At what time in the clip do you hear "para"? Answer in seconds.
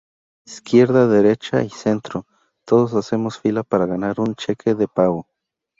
3.61-3.85